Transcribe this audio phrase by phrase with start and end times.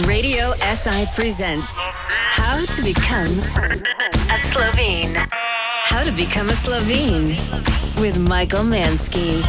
[0.00, 1.76] Radio SI presents
[2.30, 3.28] How to Become
[4.32, 5.14] a Slovene.
[5.84, 7.36] How to Become a Slovene
[8.00, 9.44] with Michael Mansky.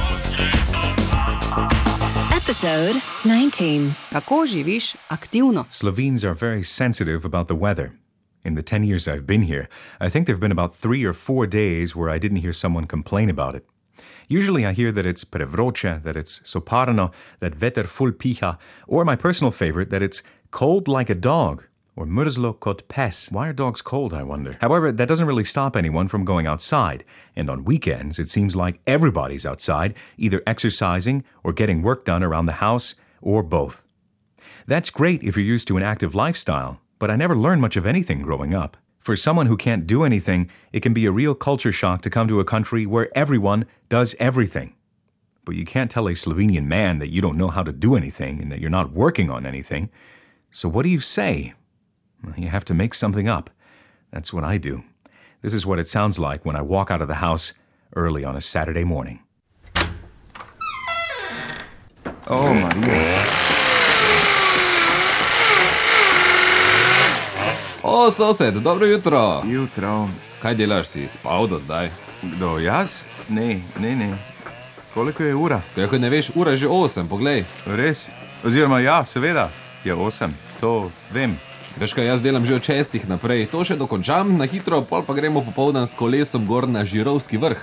[2.36, 3.96] Episode 19.
[4.12, 5.66] Kako živiš aktivno?
[5.70, 7.92] Slovenes are very sensitive about the weather.
[8.44, 9.70] In the 10 years I've been here,
[10.02, 12.86] I think there have been about three or four days where I didn't hear someone
[12.86, 13.64] complain about it.
[14.28, 19.16] Usually I hear that it's prevroče, that it's soparno, that veter ful piha, or my
[19.16, 23.32] personal favorite, that it's cold like a dog, or mrzlo kot pes.
[23.32, 24.58] Why are dogs cold, I wonder?
[24.62, 27.04] However, that doesn't really stop anyone from going outside,
[27.36, 32.48] and on weekends it seems like everybody's outside, either exercising or getting work done around
[32.48, 33.86] the house, or both.
[34.66, 37.86] That's great if you're used to an active lifestyle, but I never learned much of
[37.86, 38.78] anything growing up.
[39.04, 42.30] For someone who can't do anything, it can be a real culture shock to come
[42.30, 44.76] to a country where everyone does everything.
[45.44, 48.42] But you can't tell a Slovenian man that you don't know how to do anything
[48.42, 49.90] and that you're not working on anything.
[50.52, 51.54] So what do you say?
[52.24, 53.50] Well, you have to make something up.
[54.12, 54.86] That's what I do.
[55.42, 57.52] This is what it sounds like when I walk out of the house
[57.98, 59.20] early on a Saturday morning.
[62.28, 63.43] Oh, Maria.
[67.96, 69.42] O, sosed, dobro jutro.
[69.46, 70.10] Jutro.
[70.42, 71.92] Kaj delaš, si spal do zdaj?
[72.24, 73.04] Kdo, jaz?
[73.30, 74.18] Ne, ne, ne.
[74.94, 75.62] Koliko je ura?
[75.76, 77.46] Kaj ne veš, ura je že 8, poglej.
[77.70, 78.10] Res?
[78.44, 79.50] Oziroma, ja, seveda,
[79.86, 81.38] je 8, to vem.
[81.78, 85.14] Veš kaj, jaz delam že od 6 naprej, to še dokončam, na hitro, pol pa
[85.14, 87.62] gremo popoldan s kolesom gor na Žirovski vrh.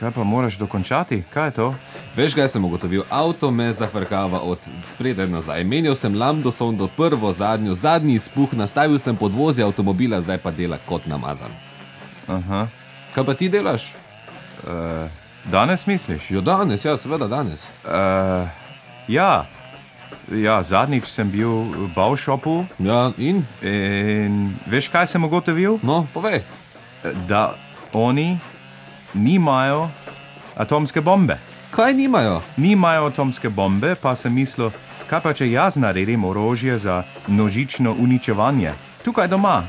[0.00, 1.28] Kaj pa moraš dokončati?
[1.28, 1.74] Kaj je to?
[2.18, 3.02] Veš, kaj sem ugotovil?
[3.10, 4.58] Avto me zafrkava od
[4.90, 5.64] spredaj nazaj.
[5.64, 10.78] Menil sem lambdo sondo prvo, zadnjo, zadnji izpuh, nastavil sem podvozje avtomobila, zdaj pa dela
[10.86, 11.54] kot namazan.
[12.26, 12.66] Aha.
[13.14, 13.94] Kaj pa ti delaš?
[14.66, 15.06] Uh,
[15.46, 16.30] danes misliš?
[16.30, 17.68] Jo danes, ja, seveda danes.
[17.86, 18.50] Uh,
[19.08, 19.46] ja.
[20.34, 23.44] ja, zadnjič sem bil v Baušopu Ja, in?
[23.62, 25.78] in veš, kaj sem ugotovil?
[25.86, 26.42] No, povej.
[27.30, 27.54] Da
[27.94, 28.40] oni
[29.14, 29.86] nimajo
[30.58, 31.38] atomske bombe.
[31.70, 32.42] Kaj nimajo?
[32.56, 34.70] Nimajo atomske bombe, pa sem mislil,
[35.10, 38.72] kaj pa če jaz naredim orožje za množično uničevanje.
[39.04, 39.62] Tukaj doma,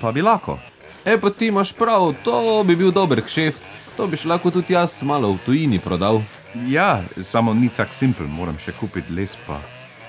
[0.00, 0.58] pa bi lahko.
[1.04, 3.62] E, pa ti imaš prav, to bi bil dober kšeft.
[3.96, 6.22] To bi lahko tudi jaz malo v tujini prodal.
[6.68, 9.60] Ja, samo ni tako simpel, moram še kupiti les pa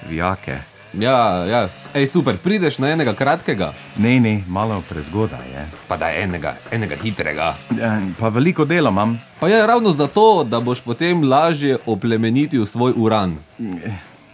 [0.09, 0.72] vijake.
[0.93, 5.65] Ja, ja, ej, super, prideš na enega kratkega, Ne, ne, malo prezgodaj je.
[5.87, 7.55] pa da enega, enega hitrega.
[7.79, 9.21] Ja, Pa veliko dela imam.
[9.39, 13.37] Pa je ravno zato, da boš potem lažje oplemenitil svoj uran.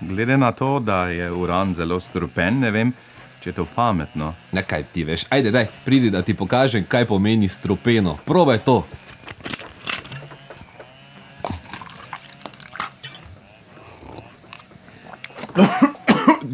[0.02, 2.94] Glede na to, da je uran zelo strupen, ne vem,
[3.41, 4.34] če je to pametno.
[4.52, 8.18] Ne kaj ti veš, ajde, daj, pridi, da ti pokažem, kaj pomeni strupeno.
[8.26, 8.84] Probaj to.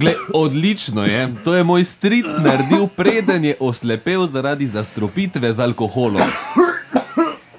[0.06, 1.36] Gle, odlično je.
[1.44, 6.22] To je moj stric naredil, preden je oslepel zaradi zastrupitve z alkoholom.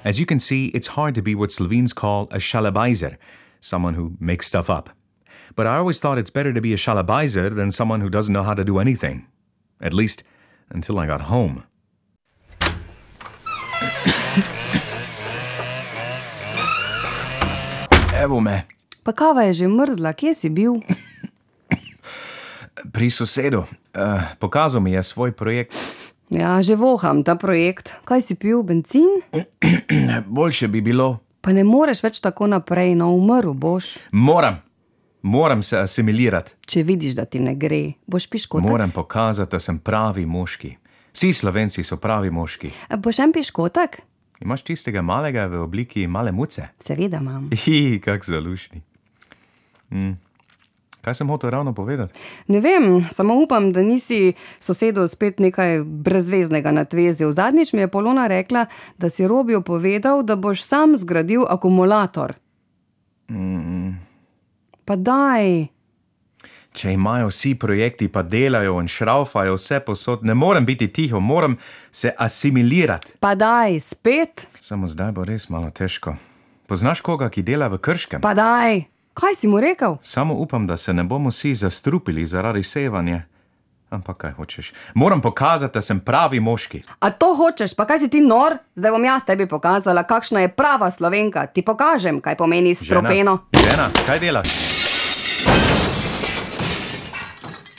[0.03, 3.15] As you can see, it's hard to be what Slovenes call a shalabizer,
[3.61, 4.89] someone who makes stuff up.
[5.55, 8.43] But I always thought it's better to be a shalabizer than someone who doesn't know
[8.43, 9.25] how to do anything.
[9.81, 10.23] At least
[10.69, 11.63] until I got home.
[18.23, 18.63] Evo me,
[19.07, 20.83] Pa kava je že mrzla, kje si bil?
[22.91, 23.63] Pri sosedu.
[23.93, 25.75] Uh, pokazal mi je svoj projekt.
[26.29, 27.93] Ja, že voham ta projekt.
[28.03, 29.23] Kaj si pil, benzin?
[30.37, 31.19] Boljše bi bilo.
[31.41, 33.95] Pa ne moreš več tako naprej, no umrl boš.
[34.11, 34.59] Moram,
[35.21, 36.57] moram se asimilirati.
[36.67, 38.67] Če vidiš, da ti ne gre, boš piškotak.
[38.67, 40.75] Moram pokazati, da sem pravi moški.
[41.15, 42.69] Vsi slovenci so pravi moški.
[42.91, 43.95] A Boš en piškotak?
[44.43, 46.67] Imaš tistega malega v obliki male muce?
[46.83, 47.47] Seveda imam.
[47.63, 48.83] Hi, kak zalušni.
[49.89, 50.13] Mm.
[51.07, 52.19] Kaj sem hotel ravno povedati?
[52.47, 57.31] Ne vem, samo upam, da nisi sosedu spet nekaj brezveznega natvezil.
[57.31, 58.65] Zadnjič mi je Polona rekla,
[58.97, 62.33] da si Robijo povedal, da boš sam zgradil akumulator.
[63.29, 63.93] Mm.
[64.85, 65.67] Pa daj.
[66.73, 71.55] Če imajo vsi projekti, pa delajo in šraufajo vse posod, ne morem biti tiho, moram
[71.91, 73.15] se asimilirati.
[73.19, 76.17] Pa daj, spet, Samo zdaj bo res malo težko.
[76.67, 78.21] Poznaš koga, ki dela v krškem?
[78.21, 78.96] pa daj.
[79.17, 79.97] Kaj si mu rekel?
[80.01, 83.21] Samo upam, da se ne bomo vsi zastrupili zaradi sevanja.
[83.89, 84.73] Ampak kaj hočeš?
[84.93, 86.81] Moram pokazati, da sem pravi moški.
[86.99, 88.57] A to hočeš, pa kaj si ti nor?
[88.75, 91.47] Zdaj bom jaz tebi pokazala, kakšna je prava slovenka.
[91.47, 93.39] Ti pokažem, kaj pomeni stropeno.
[93.53, 94.47] Žena, žena kaj delaš?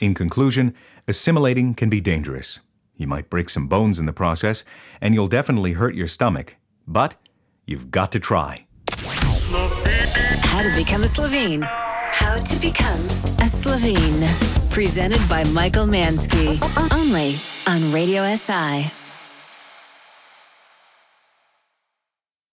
[0.00, 0.74] In conclusion,
[1.06, 2.60] assimilating can be dangerous.
[2.96, 4.64] You might break some bones in the process,
[5.00, 6.56] and you'll definitely hurt your stomach,
[6.86, 7.14] but
[7.66, 8.67] you've got to try.
[10.58, 11.62] How to become a Slovene.
[11.62, 13.06] How to Become
[13.38, 14.26] a Slovene.
[14.70, 16.58] Presented by Michael Mansky.
[16.92, 17.36] Only
[17.68, 18.97] on Radio SI.